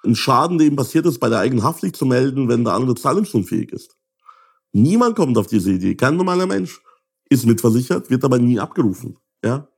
einen 0.04 0.16
Schaden, 0.16 0.58
der 0.58 0.68
ihm 0.68 0.75
passiert 0.75 1.06
ist, 1.06 1.20
bei 1.20 1.30
der 1.30 1.39
eigenen 1.39 1.63
Haftpflicht 1.63 1.96
zu 1.96 2.06
melden, 2.06 2.50
wenn 2.50 2.66
der 2.66 2.74
andere 2.74 2.96
zahlungsunfähig 2.96 3.72
ist? 3.72 3.96
Niemand 4.74 5.16
kommt 5.16 5.38
auf 5.38 5.48
diese 5.48 5.72
Idee, 5.72 5.96
kein 5.96 6.18
normaler 6.18 6.46
Mensch. 6.46 6.82
Ist 7.30 7.46
mitversichert, 7.46 8.10
wird 8.10 8.25
aber 8.25 8.38
nie 8.38 8.60
abgerufen. 8.60 9.18
Ja, 9.44 9.70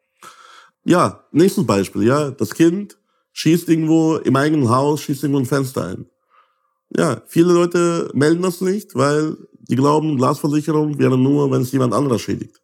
ja 0.85 1.23
nächstes 1.31 1.65
Beispiel. 1.65 2.03
Ja, 2.03 2.31
das 2.31 2.53
Kind 2.53 2.97
schießt 3.33 3.69
irgendwo 3.69 4.15
im 4.17 4.35
eigenen 4.35 4.69
Haus, 4.69 5.01
schießt 5.01 5.23
irgendwo 5.23 5.39
ein 5.39 5.45
Fenster 5.45 5.85
ein. 5.87 6.05
Ja, 6.95 7.21
viele 7.27 7.53
Leute 7.53 8.09
melden 8.13 8.41
das 8.41 8.61
nicht, 8.61 8.95
weil 8.95 9.37
die 9.69 9.75
glauben, 9.75 10.17
Glasversicherung 10.17 10.97
wäre 10.97 11.17
nur, 11.17 11.51
wenn 11.51 11.61
es 11.61 11.71
jemand 11.71 11.93
anderer 11.93 12.17
schädigt. 12.17 12.61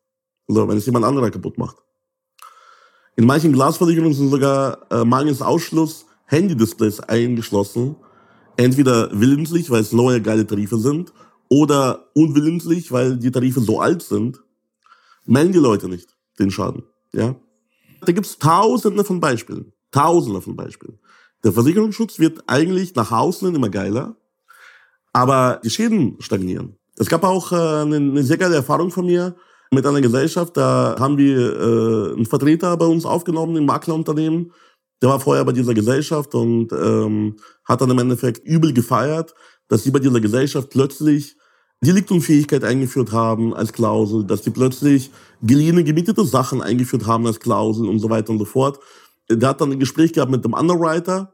Oder 0.48 0.67
wenn 0.67 0.77
es 0.77 0.86
jemand 0.86 1.05
anderer 1.05 1.29
kaputt 1.29 1.57
macht. 1.57 1.77
In 3.15 3.25
manchen 3.25 3.53
Glasversicherungen 3.53 4.13
sind 4.13 4.29
sogar 4.29 4.79
äh, 4.91 5.05
mangels 5.05 5.41
Ausschluss 5.41 6.05
Handy-Displays 6.25 7.00
eingeschlossen. 7.01 7.95
Entweder 8.57 9.10
willentlich, 9.13 9.69
weil 9.69 9.81
es 9.81 9.91
neue 9.91 10.22
geile 10.22 10.48
Tarife 10.48 10.77
sind, 10.77 11.13
oder 11.48 12.07
unwillentlich, 12.13 12.91
weil 12.91 13.17
die 13.17 13.31
Tarife 13.31 13.62
so 13.62 13.79
alt 13.79 14.01
sind. 14.01 14.41
Melden 15.25 15.53
die 15.53 15.60
Leute 15.60 15.88
nicht 15.88 16.15
den 16.39 16.51
Schaden. 16.51 16.84
Ja? 17.13 17.36
Da 18.05 18.12
gibt's 18.12 18.38
tausende 18.38 19.03
von 19.03 19.19
Beispielen. 19.19 19.74
Tausende 19.91 20.41
von 20.41 20.55
Beispielen. 20.55 21.00
Der 21.43 21.53
Versicherungsschutz 21.53 22.19
wird 22.19 22.43
eigentlich 22.47 22.95
nach 22.95 23.12
außen 23.12 23.53
immer 23.53 23.69
geiler, 23.69 24.15
aber 25.13 25.62
die 25.63 25.69
Schäden 25.69 26.17
stagnieren. 26.19 26.77
Es 26.97 27.07
gab 27.07 27.24
auch 27.24 27.51
äh, 27.51 27.55
eine, 27.55 27.97
eine 27.97 28.24
sehr 28.24 28.38
geile 28.38 28.55
Erfahrung 28.55 28.89
von 28.89 29.05
mir 29.05 29.35
mit 29.71 29.85
einer 29.85 30.01
Gesellschaft. 30.01 30.57
Da 30.57 30.95
haben 31.00 31.17
wir 31.17 31.38
äh, 31.38 32.13
einen 32.13 32.25
Vertreter 32.25 32.75
bei 32.77 32.85
uns 32.85 33.05
aufgenommen 33.05 33.55
im 33.57 33.65
Maklerunternehmen. 33.65 34.51
Der 35.01 35.09
war 35.09 35.19
vorher 35.19 35.43
bei 35.45 35.51
dieser 35.51 35.74
Gesellschaft 35.74 36.33
und 36.35 36.71
ähm, 36.71 37.35
hat 37.65 37.81
dann 37.81 37.91
im 37.91 38.00
Endeffekt 38.00 38.45
übel 38.45 38.74
gefeiert, 38.74 39.35
dass 39.67 39.83
sie 39.83 39.91
bei 39.91 40.00
dieser 40.00 40.21
Gesellschaft 40.21 40.69
plötzlich 40.69 41.35
Deliktunfähigkeit 41.81 42.63
eingeführt 42.63 43.12
haben 43.12 43.53
als 43.53 43.74
Klausel, 43.74 44.24
dass 44.24 44.41
die 44.41 44.50
plötzlich 44.50 45.12
geliehene, 45.45 45.83
gemietete 45.83 46.25
Sachen 46.25 46.61
eingeführt 46.61 47.05
haben 47.05 47.25
als 47.27 47.39
Klausel 47.39 47.87
und 47.87 47.99
so 47.99 48.09
weiter 48.09 48.31
und 48.31 48.39
so 48.39 48.45
fort. 48.45 48.79
Der 49.29 49.49
hat 49.49 49.61
dann 49.61 49.71
ein 49.71 49.79
Gespräch 49.79 50.13
gehabt 50.13 50.31
mit 50.31 50.45
dem 50.45 50.53
Underwriter 50.53 51.33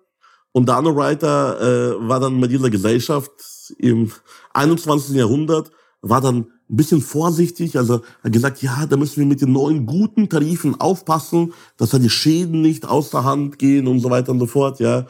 und 0.52 0.68
der 0.68 0.78
Underwriter 0.78 1.60
äh, 1.62 2.08
war 2.08 2.20
dann 2.20 2.40
mit 2.40 2.52
dieser 2.52 2.70
Gesellschaft 2.70 3.32
im 3.78 4.12
21. 4.54 5.16
Jahrhundert, 5.16 5.72
war 6.02 6.20
dann 6.20 6.48
ein 6.70 6.76
bisschen 6.76 7.02
vorsichtig, 7.02 7.78
also 7.78 8.02
hat 8.24 8.32
gesagt, 8.32 8.62
ja, 8.62 8.86
da 8.86 8.98
müssen 8.98 9.18
wir 9.18 9.26
mit 9.26 9.42
den 9.42 9.52
neuen 9.52 9.86
guten 9.86 10.30
Tarifen 10.30 10.80
aufpassen, 10.80 11.54
dass 11.78 11.92
da 11.92 12.00
die 12.00 12.10
Schäden 12.10 12.62
nicht 12.62 12.88
aus 12.88 13.10
der 13.12 13.24
Hand 13.24 13.60
gehen 13.60 13.88
und 13.88 14.00
so 14.00 14.10
weiter 14.10 14.32
und 14.32 14.40
so 14.40 14.48
fort, 14.48 14.80
ja. 14.80 15.06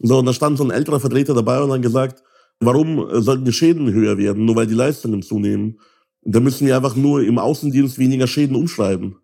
So, 0.00 0.18
und 0.18 0.26
da 0.26 0.32
stand 0.32 0.58
so 0.58 0.64
ein 0.64 0.70
älterer 0.70 1.00
Vertreter 1.00 1.34
dabei 1.34 1.62
und 1.62 1.72
hat 1.72 1.82
gesagt, 1.82 2.22
warum 2.60 3.22
sollten 3.22 3.44
die 3.44 3.52
Schäden 3.52 3.92
höher 3.92 4.18
werden, 4.18 4.44
nur 4.44 4.56
weil 4.56 4.66
die 4.66 4.74
Leistungen 4.74 5.22
zunehmen? 5.22 5.78
Da 6.24 6.40
müssen 6.40 6.66
wir 6.66 6.76
einfach 6.76 6.96
nur 6.96 7.22
im 7.22 7.38
Außendienst 7.38 7.98
weniger 7.98 8.26
Schäden 8.26 8.56
umschreiben. 8.56 9.16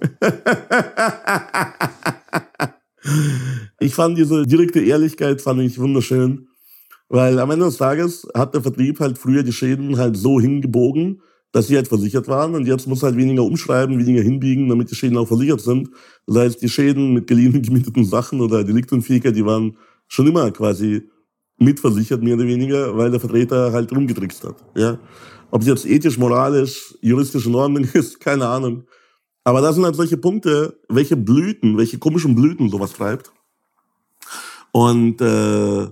ich 3.80 3.94
fand 3.94 4.18
diese 4.18 4.46
direkte 4.46 4.80
Ehrlichkeit 4.80 5.40
fand 5.40 5.60
ich 5.60 5.78
wunderschön, 5.78 6.48
weil 7.08 7.38
am 7.38 7.50
Ende 7.50 7.66
des 7.66 7.78
Tages 7.78 8.26
hat 8.34 8.54
der 8.54 8.62
Vertrieb 8.62 9.00
halt 9.00 9.18
früher 9.18 9.42
die 9.42 9.52
Schäden 9.52 9.98
halt 9.98 10.16
so 10.16 10.40
hingebogen, 10.40 11.22
dass 11.52 11.68
sie 11.68 11.76
halt 11.76 11.88
versichert 11.88 12.28
waren 12.28 12.54
und 12.54 12.66
jetzt 12.66 12.86
muss 12.86 13.02
halt 13.02 13.16
weniger 13.16 13.42
umschreiben, 13.42 13.98
weniger 13.98 14.22
hinbiegen, 14.22 14.68
damit 14.68 14.90
die 14.90 14.94
Schäden 14.94 15.16
auch 15.16 15.28
versichert 15.28 15.62
sind. 15.62 15.88
Das 16.26 16.36
heißt, 16.36 16.62
die 16.62 16.68
Schäden 16.68 17.14
mit 17.14 17.26
geliehenen, 17.26 17.62
gemieteten 17.62 18.04
Sachen 18.04 18.40
oder 18.40 18.64
Deliktunfähigkeit, 18.64 19.34
die 19.34 19.46
waren 19.46 19.76
schon 20.06 20.26
immer 20.26 20.50
quasi 20.50 21.08
mitversichert, 21.58 22.22
mehr 22.22 22.36
oder 22.36 22.46
weniger, 22.46 22.96
weil 22.96 23.10
der 23.10 23.20
Vertreter 23.20 23.72
halt 23.72 23.92
rumgetrickst 23.92 24.44
hat. 24.44 24.56
Ja? 24.76 24.98
Ob 25.50 25.62
es 25.62 25.68
jetzt 25.68 25.86
ethisch, 25.86 26.18
moralisch, 26.18 26.94
juristisch 27.00 27.46
in 27.46 27.54
Ordnung 27.54 27.84
ist, 27.92 28.20
keine 28.20 28.46
Ahnung. 28.46 28.84
Aber 29.44 29.60
das 29.60 29.74
sind 29.74 29.84
halt 29.84 29.96
solche 29.96 30.18
Punkte, 30.18 30.78
welche 30.88 31.16
Blüten, 31.16 31.78
welche 31.78 31.98
komischen 31.98 32.34
Blüten 32.34 32.68
sowas 32.68 32.92
treibt. 32.92 33.32
Und 34.72 35.20
äh, 35.20 35.88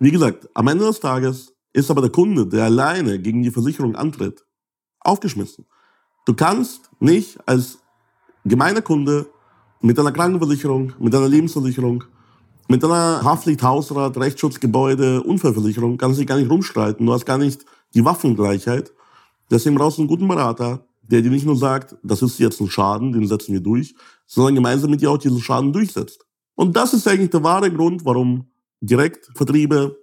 wie 0.00 0.10
gesagt, 0.10 0.48
am 0.54 0.68
Ende 0.68 0.84
des 0.84 1.00
Tages 1.00 1.54
ist 1.72 1.90
aber 1.90 2.00
der 2.00 2.10
Kunde, 2.10 2.46
der 2.46 2.64
alleine 2.64 3.20
gegen 3.20 3.42
die 3.42 3.50
Versicherung 3.50 3.94
antritt, 3.94 4.44
aufgeschmissen. 5.00 5.66
Du 6.26 6.34
kannst 6.34 6.90
nicht 6.98 7.38
als 7.46 7.78
gemeiner 8.44 8.82
Kunde 8.82 9.26
mit 9.80 9.98
einer 9.98 10.12
Krankenversicherung, 10.12 10.92
mit 10.98 11.14
einer 11.14 11.28
Lebensversicherung, 11.28 12.04
mit 12.68 12.84
einer 12.84 13.22
Haftpflicht, 13.22 13.62
Hausrat, 13.62 14.16
Rechtsschutz, 14.16 14.60
Gebäude, 14.60 15.22
Unfallversicherung 15.22 15.96
kannst 15.96 16.18
du 16.18 16.20
dich 16.20 16.28
gar 16.28 16.36
nicht 16.36 16.50
rumstreiten. 16.50 17.06
Du 17.06 17.12
hast 17.12 17.24
gar 17.24 17.38
nicht 17.38 17.64
die 17.94 18.04
Waffengleichheit. 18.04 18.92
Deswegen 19.50 19.76
brauchst 19.76 19.98
du 19.98 20.02
einen 20.02 20.08
guten 20.08 20.28
Berater, 20.28 20.86
der 21.02 21.22
dir 21.22 21.30
nicht 21.30 21.46
nur 21.46 21.56
sagt, 21.56 21.96
das 22.02 22.22
ist 22.22 22.38
jetzt 22.38 22.60
ein 22.60 22.70
Schaden, 22.70 23.12
den 23.12 23.26
setzen 23.26 23.52
wir 23.52 23.60
durch, 23.60 23.94
sondern 24.26 24.56
gemeinsam 24.56 24.90
mit 24.90 25.00
dir 25.00 25.10
auch 25.10 25.18
diesen 25.18 25.40
Schaden 25.40 25.72
durchsetzt. 25.72 26.26
Und 26.54 26.76
das 26.76 26.92
ist 26.92 27.08
eigentlich 27.08 27.30
der 27.30 27.42
wahre 27.42 27.72
Grund, 27.72 28.04
warum 28.04 28.50
Direktvertriebe 28.80 29.96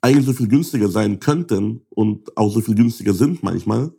eigentlich 0.00 0.26
so 0.26 0.32
viel 0.32 0.48
günstiger 0.48 0.88
sein 0.88 1.18
könnten 1.18 1.82
und 1.90 2.36
auch 2.36 2.52
so 2.52 2.60
viel 2.60 2.74
günstiger 2.74 3.12
sind 3.12 3.42
manchmal. 3.42 3.92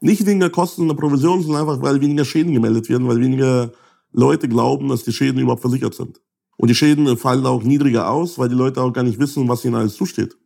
Nicht 0.00 0.24
weniger 0.24 0.50
Kosten 0.50 0.82
in 0.82 0.88
der 0.88 0.94
Provision, 0.94 1.42
sondern 1.42 1.62
einfach, 1.62 1.82
weil 1.82 2.00
weniger 2.00 2.24
Schäden 2.24 2.52
gemeldet 2.52 2.88
werden, 2.88 3.06
weil 3.08 3.20
weniger 3.20 3.72
Leute 4.12 4.48
glauben, 4.48 4.88
dass 4.88 5.04
die 5.04 5.12
Schäden 5.12 5.40
überhaupt 5.40 5.60
versichert 5.60 5.94
sind. 5.94 6.20
Und 6.56 6.68
die 6.68 6.74
Schäden 6.74 7.16
fallen 7.18 7.44
auch 7.44 7.62
niedriger 7.62 8.10
aus, 8.10 8.38
weil 8.38 8.48
die 8.48 8.54
Leute 8.54 8.80
auch 8.82 8.92
gar 8.92 9.04
nicht 9.04 9.18
wissen, 9.18 9.48
was 9.48 9.64
ihnen 9.64 9.74
alles 9.74 9.96
zusteht. 9.96 10.36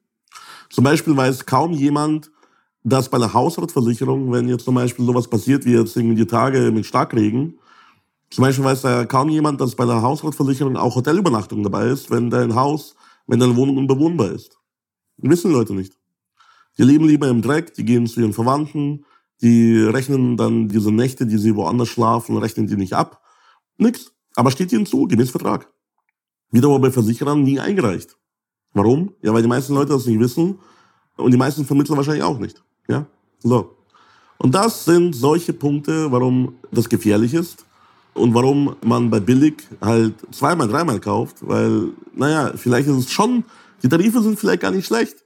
Zum 0.70 0.84
Beispiel 0.84 1.16
weiß 1.16 1.46
kaum 1.46 1.72
jemand, 1.72 2.30
dass 2.82 3.08
bei 3.08 3.18
der 3.18 3.34
Hausratversicherung, 3.34 4.32
wenn 4.32 4.48
jetzt 4.48 4.64
zum 4.64 4.76
Beispiel 4.76 5.04
sowas 5.04 5.28
passiert 5.28 5.64
wie 5.66 5.72
jetzt 5.72 5.96
irgendwie 5.96 6.14
die 6.14 6.26
Tage 6.26 6.70
mit 6.70 6.86
Starkregen, 6.86 7.58
zum 8.30 8.42
Beispiel 8.42 8.64
weiß 8.64 8.82
da 8.82 9.04
kaum 9.04 9.28
jemand, 9.28 9.60
dass 9.60 9.74
bei 9.74 9.84
der 9.84 10.00
Hausratversicherung 10.00 10.76
auch 10.76 10.94
Hotelübernachtung 10.94 11.64
dabei 11.64 11.88
ist, 11.88 12.10
wenn 12.10 12.30
dein 12.30 12.54
Haus, 12.54 12.94
wenn 13.26 13.40
deine 13.40 13.56
Wohnung 13.56 13.76
unbewohnbar 13.76 14.30
ist. 14.30 14.56
Wissen 15.18 15.50
Leute 15.50 15.74
nicht. 15.74 15.98
Die 16.78 16.84
leben 16.84 17.06
lieber 17.06 17.28
im 17.28 17.42
Dreck, 17.42 17.74
die 17.74 17.84
gehen 17.84 18.06
zu 18.06 18.20
ihren 18.20 18.32
Verwandten, 18.32 19.04
die 19.42 19.82
rechnen 19.82 20.36
dann 20.36 20.68
diese 20.68 20.92
Nächte, 20.92 21.26
die 21.26 21.38
sie 21.38 21.56
woanders 21.56 21.88
schlafen, 21.88 22.36
rechnen 22.36 22.68
die 22.68 22.76
nicht 22.76 22.92
ab. 22.92 23.20
Nix. 23.76 24.12
Aber 24.36 24.52
steht 24.52 24.72
ihnen 24.72 24.86
zu, 24.86 25.08
gemäß 25.08 25.30
Vertrag. 25.30 25.68
Aber 26.54 26.78
bei 26.78 26.90
Versicherern 26.90 27.42
nie 27.42 27.58
eingereicht. 27.58 28.16
Warum? 28.72 29.12
Ja, 29.22 29.32
weil 29.32 29.42
die 29.42 29.48
meisten 29.48 29.74
Leute 29.74 29.92
das 29.92 30.06
nicht 30.06 30.20
wissen 30.20 30.58
und 31.16 31.32
die 31.32 31.38
meisten 31.38 31.64
Vermittler 31.64 31.96
wahrscheinlich 31.96 32.22
auch 32.22 32.38
nicht. 32.38 32.62
Ja? 32.88 33.06
So. 33.42 33.76
Und 34.38 34.54
das 34.54 34.84
sind 34.84 35.14
solche 35.14 35.52
Punkte, 35.52 36.10
warum 36.10 36.54
das 36.70 36.88
gefährlich 36.88 37.34
ist 37.34 37.66
und 38.14 38.34
warum 38.34 38.74
man 38.82 39.10
bei 39.10 39.20
billig 39.20 39.68
halt 39.80 40.14
zweimal, 40.30 40.68
dreimal 40.68 41.00
kauft, 41.00 41.46
weil, 41.46 41.90
naja, 42.14 42.52
vielleicht 42.56 42.88
ist 42.88 42.96
es 42.96 43.10
schon, 43.10 43.44
die 43.82 43.88
Tarife 43.88 44.22
sind 44.22 44.38
vielleicht 44.38 44.62
gar 44.62 44.70
nicht 44.70 44.86
schlecht, 44.86 45.24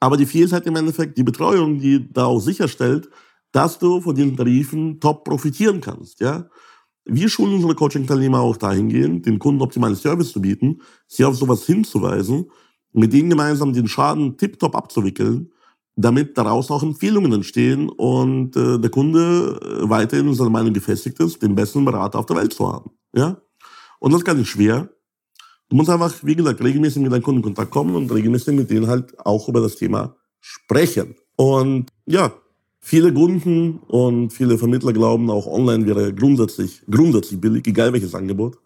aber 0.00 0.16
die 0.16 0.26
fehlt 0.26 0.52
halt 0.52 0.66
im 0.66 0.76
Endeffekt 0.76 1.16
die 1.16 1.22
Betreuung, 1.22 1.78
die 1.78 2.12
da 2.12 2.24
auch 2.24 2.40
sicherstellt, 2.40 3.08
dass 3.52 3.78
du 3.78 4.00
von 4.00 4.14
diesen 4.14 4.36
Tarifen 4.36 4.98
top 4.98 5.24
profitieren 5.24 5.80
kannst, 5.80 6.20
ja. 6.20 6.46
Wir 7.04 7.28
schulen 7.28 7.54
unsere 7.54 7.74
Coaching-Teilnehmer 7.74 8.40
auch 8.40 8.56
dahingehend, 8.56 9.26
den 9.26 9.38
Kunden 9.38 9.62
optimalen 9.62 9.96
Service 9.96 10.32
zu 10.32 10.40
bieten, 10.40 10.80
sie 11.06 11.24
auf 11.24 11.36
sowas 11.36 11.64
hinzuweisen, 11.64 12.50
mit 12.92 13.12
denen 13.12 13.30
gemeinsam 13.30 13.72
den 13.72 13.88
Schaden 13.88 14.36
tiptop 14.36 14.76
abzuwickeln 14.76 15.50
damit 15.96 16.38
daraus 16.38 16.70
auch 16.70 16.82
Empfehlungen 16.82 17.32
entstehen 17.32 17.88
und 17.88 18.56
äh, 18.56 18.78
der 18.78 18.90
Kunde 18.90 19.60
äh, 19.62 19.88
weiterhin 19.88 20.28
in 20.28 20.34
seiner 20.34 20.50
Meinung 20.50 20.72
gefestigt 20.72 21.20
ist, 21.20 21.42
den 21.42 21.54
besten 21.54 21.84
Berater 21.84 22.18
auf 22.18 22.26
der 22.26 22.36
Welt 22.36 22.52
zu 22.52 22.72
haben. 22.72 22.90
Ja? 23.14 23.40
Und 23.98 24.12
das 24.12 24.20
ist 24.20 24.24
gar 24.24 24.34
nicht 24.34 24.48
schwer. 24.48 24.88
Du 25.68 25.76
musst 25.76 25.90
einfach, 25.90 26.12
wie 26.22 26.34
gesagt, 26.34 26.62
regelmäßig 26.62 27.02
mit 27.02 27.12
deinen 27.12 27.22
Kunden 27.22 27.40
in 27.40 27.44
Kontakt 27.44 27.70
kommen 27.70 27.94
und 27.94 28.10
regelmäßig 28.10 28.54
mit 28.54 28.70
denen 28.70 28.88
halt 28.88 29.18
auch 29.24 29.48
über 29.48 29.60
das 29.60 29.76
Thema 29.76 30.16
sprechen. 30.40 31.14
Und 31.36 31.90
ja, 32.06 32.32
viele 32.82 33.14
Kunden 33.14 33.78
und 33.86 34.32
viele 34.32 34.58
Vermittler 34.58 34.92
glauben 34.92 35.30
auch 35.30 35.46
online 35.46 35.86
wäre 35.86 36.12
grundsätzlich, 36.12 36.82
grundsätzlich 36.90 37.40
billig, 37.40 37.66
egal 37.66 37.92
welches 37.92 38.14
Angebot. 38.14 38.58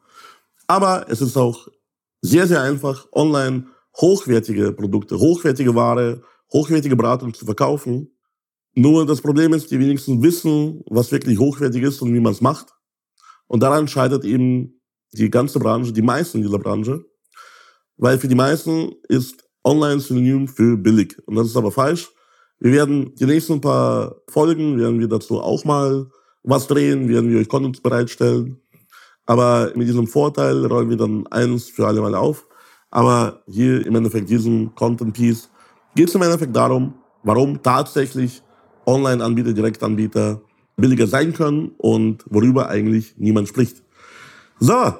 Aber 0.67 1.07
es 1.09 1.21
ist 1.21 1.37
auch 1.37 1.69
sehr, 2.23 2.49
sehr 2.49 2.63
einfach, 2.63 3.07
online 3.13 3.67
hochwertige 3.97 4.73
Produkte, 4.73 5.19
hochwertige 5.19 5.75
Ware, 5.75 6.23
hochwertige 6.53 6.97
Beratung 6.97 7.35
zu 7.35 7.45
verkaufen. 7.45 8.11
Nur 8.75 9.07
das 9.07 9.21
Problem 9.21 9.53
ist, 9.53 9.71
die 9.71 9.79
wenigsten 9.79 10.23
wissen, 10.23 10.83
was 10.87 11.13
wirklich 11.13 11.39
hochwertig 11.39 11.83
ist 11.83 12.03
und 12.03 12.13
wie 12.13 12.21
man 12.21 12.33
es 12.33 12.41
macht. 12.41 12.75
Und 13.47 13.63
daran 13.63 13.87
scheitert 13.87 14.25
eben 14.25 14.81
die 15.13 15.31
ganze 15.31 15.59
Branche, 15.59 15.93
die 15.93 16.03
meisten 16.03 16.43
dieser 16.43 16.59
Branche. 16.59 17.05
Weil 17.97 18.19
für 18.19 18.29
die 18.29 18.35
meisten 18.35 18.93
ist 19.09 19.45
Online-Synonym 19.65 20.49
für 20.49 20.77
billig. 20.77 21.17
Und 21.27 21.37
das 21.37 21.47
ist 21.47 21.57
aber 21.57 21.73
falsch. 21.73 22.11
Wir 22.59 22.73
werden 22.73 23.15
die 23.15 23.27
nächsten 23.27 23.61
paar 23.61 24.17
Folgen, 24.29 24.79
werden 24.79 24.99
wir 24.99 25.09
dazu 25.09 25.41
auch 25.41 25.65
mal 25.65 26.07
was 26.43 26.67
drehen, 26.67 27.09
werden 27.09 27.31
wir 27.31 27.39
euch 27.39 27.49
Content 27.49 27.83
bereitstellen. 27.83 28.61
Aber 29.27 29.73
mit 29.75 29.89
diesem 29.89 30.07
Vorteil 30.07 30.65
rollen 30.67 30.89
wir 30.89 30.97
dann 30.97 31.27
eins 31.27 31.69
für 31.69 31.87
alle 31.87 32.01
Mal 32.01 32.15
auf. 32.15 32.47
Aber 32.91 33.43
hier 33.47 33.85
im 33.85 33.95
Endeffekt 33.97 34.31
diesem 34.31 34.75
Content 34.75 35.13
Piece 35.13 35.51
geht 35.95 36.09
es 36.09 36.15
im 36.15 36.23
Endeffekt 36.23 36.55
darum, 36.55 36.95
warum 37.25 37.63
tatsächlich 37.63 38.43
Online-Anbieter, 38.87 39.53
Direktanbieter 39.53 40.41
billiger 40.77 41.07
sein 41.07 41.33
können 41.33 41.73
und 41.79 42.25
worüber 42.31 42.69
eigentlich 42.69 43.15
niemand 43.19 43.49
spricht. 43.49 43.83
So, 44.61 44.95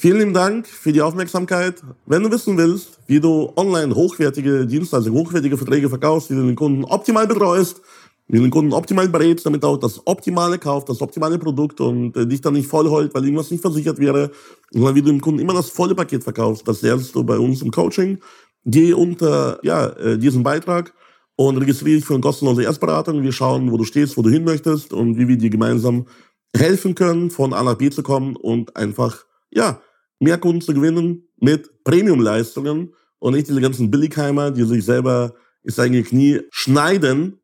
vielen 0.00 0.18
lieben 0.20 0.32
Dank 0.32 0.68
für 0.68 0.92
die 0.92 1.02
Aufmerksamkeit. 1.02 1.82
Wenn 2.06 2.22
du 2.22 2.30
wissen 2.30 2.56
willst, 2.56 3.00
wie 3.08 3.18
du 3.18 3.52
online 3.56 3.92
hochwertige 3.92 4.64
Dienstleistungen, 4.64 5.18
hochwertige 5.18 5.56
Verträge 5.56 5.88
verkaufst, 5.88 6.30
wie 6.30 6.36
du 6.36 6.46
den 6.46 6.54
Kunden 6.54 6.84
optimal 6.84 7.26
betreust, 7.26 7.82
wie 8.28 8.36
du 8.36 8.44
den 8.44 8.52
Kunden 8.52 8.72
optimal 8.72 9.08
berätst, 9.08 9.44
damit 9.44 9.64
auch 9.64 9.76
das 9.76 10.06
Optimale 10.06 10.58
kauft, 10.60 10.88
das 10.88 11.00
optimale 11.00 11.36
Produkt 11.36 11.80
und 11.80 12.16
äh, 12.16 12.28
dich 12.28 12.40
dann 12.40 12.52
nicht 12.52 12.68
vollholt, 12.68 13.12
weil 13.12 13.24
irgendwas 13.24 13.50
nicht 13.50 13.60
versichert 13.60 13.98
wäre, 13.98 14.30
sondern 14.70 14.94
wie 14.94 15.02
du 15.02 15.08
dem 15.08 15.20
Kunden 15.20 15.40
immer 15.40 15.54
das 15.54 15.68
volle 15.68 15.96
Paket 15.96 16.22
verkaufst, 16.22 16.68
das 16.68 16.80
lernst 16.82 17.16
du 17.16 17.24
bei 17.24 17.36
uns 17.36 17.60
im 17.60 17.72
Coaching. 17.72 18.20
Geh 18.64 18.92
unter 18.92 19.58
ja, 19.64 19.86
äh, 19.86 20.16
diesen 20.16 20.44
Beitrag 20.44 20.94
und 21.34 21.56
registriere 21.56 21.96
dich 21.96 22.04
für 22.04 22.14
eine 22.14 22.20
kostenlose 22.20 22.62
Erstberatung. 22.62 23.24
Wir 23.24 23.32
schauen, 23.32 23.72
wo 23.72 23.76
du 23.76 23.84
stehst, 23.84 24.16
wo 24.16 24.22
du 24.22 24.30
hin 24.30 24.44
möchtest 24.44 24.92
und 24.92 25.18
wie 25.18 25.26
wir 25.26 25.38
dir 25.38 25.50
gemeinsam 25.50 26.06
helfen 26.54 26.94
können, 26.94 27.32
von 27.32 27.52
A 27.52 27.64
nach 27.64 27.74
B 27.74 27.90
zu 27.90 28.04
kommen 28.04 28.36
und 28.36 28.76
einfach, 28.76 29.24
ja, 29.50 29.80
mehr 30.18 30.38
Kunden 30.38 30.60
zu 30.60 30.74
gewinnen 30.74 31.28
mit 31.40 31.84
Premium-Leistungen 31.84 32.94
und 33.18 33.34
nicht 33.34 33.48
diese 33.48 33.60
ganzen 33.60 33.90
Billigheimer, 33.90 34.50
die 34.50 34.64
sich 34.64 34.84
selber 34.84 35.34
ins 35.62 35.78
eigene 35.78 36.02
Knie 36.02 36.40
schneiden, 36.50 37.38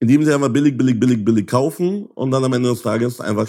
indem 0.00 0.24
sie 0.24 0.32
einfach 0.34 0.48
billig, 0.50 0.76
billig, 0.76 0.98
billig, 0.98 1.24
billig 1.24 1.46
kaufen 1.46 2.06
und 2.06 2.30
dann 2.30 2.44
am 2.44 2.52
Ende 2.52 2.70
des 2.70 2.82
Tages 2.82 3.20
einfach 3.20 3.48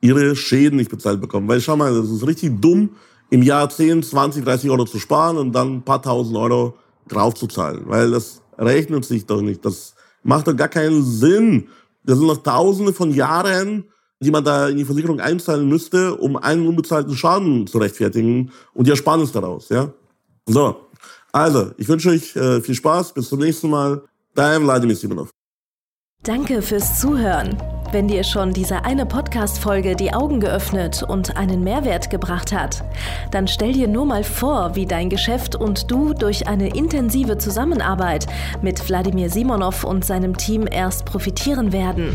ihre 0.00 0.36
Schäden 0.36 0.76
nicht 0.76 0.90
bezahlt 0.90 1.20
bekommen. 1.20 1.48
Weil 1.48 1.60
schau 1.60 1.76
mal, 1.76 1.94
das 1.94 2.10
ist 2.10 2.26
richtig 2.26 2.60
dumm, 2.60 2.90
im 3.30 3.42
Jahr 3.42 3.68
10, 3.68 4.02
20, 4.02 4.44
30 4.44 4.70
Euro 4.70 4.84
zu 4.84 4.98
sparen 4.98 5.36
und 5.36 5.52
dann 5.52 5.76
ein 5.76 5.82
paar 5.82 6.00
tausend 6.00 6.36
Euro 6.36 6.76
draufzuzahlen. 7.08 7.82
Weil 7.86 8.10
das 8.10 8.42
rechnet 8.56 9.04
sich 9.04 9.26
doch 9.26 9.42
nicht. 9.42 9.64
Das 9.64 9.94
macht 10.22 10.46
doch 10.46 10.56
gar 10.56 10.68
keinen 10.68 11.02
Sinn. 11.04 11.68
Das 12.04 12.18
sind 12.18 12.26
noch 12.26 12.42
tausende 12.42 12.92
von 12.92 13.12
Jahren, 13.12 13.84
die 14.20 14.30
man 14.30 14.44
da 14.44 14.68
in 14.68 14.76
die 14.76 14.84
Versicherung 14.84 15.20
einzahlen 15.20 15.68
müsste, 15.68 16.16
um 16.16 16.36
einen 16.36 16.66
unbezahlten 16.66 17.16
Schaden 17.16 17.66
zu 17.66 17.78
rechtfertigen 17.78 18.50
und 18.74 18.86
die 18.86 18.90
Ersparnis 18.90 19.32
daraus, 19.32 19.68
ja. 19.68 19.92
So. 20.46 20.76
Also, 21.30 21.72
ich 21.76 21.88
wünsche 21.88 22.10
euch 22.10 22.34
äh, 22.36 22.60
viel 22.60 22.74
Spaß. 22.74 23.12
Bis 23.12 23.28
zum 23.28 23.40
nächsten 23.40 23.68
Mal. 23.68 24.02
Dein 24.34 24.62
Vladimir 24.62 24.96
Simonov. 24.96 25.30
Danke 26.22 26.62
fürs 26.62 26.98
Zuhören. 27.00 27.56
Wenn 27.92 28.08
dir 28.08 28.22
schon 28.24 28.52
diese 28.52 28.84
eine 28.84 29.06
Podcast-Folge 29.06 29.96
die 29.96 30.12
Augen 30.12 30.40
geöffnet 30.40 31.02
und 31.02 31.36
einen 31.36 31.64
Mehrwert 31.64 32.10
gebracht 32.10 32.52
hat, 32.52 32.84
dann 33.30 33.48
stell 33.48 33.72
dir 33.72 33.88
nur 33.88 34.04
mal 34.04 34.24
vor, 34.24 34.74
wie 34.74 34.84
dein 34.84 35.08
Geschäft 35.10 35.54
und 35.54 35.90
du 35.90 36.12
durch 36.12 36.46
eine 36.48 36.76
intensive 36.76 37.38
Zusammenarbeit 37.38 38.26
mit 38.62 38.88
Wladimir 38.88 39.30
Simonov 39.30 39.84
und 39.84 40.04
seinem 40.04 40.36
Team 40.36 40.66
erst 40.70 41.04
profitieren 41.06 41.72
werden. 41.72 42.14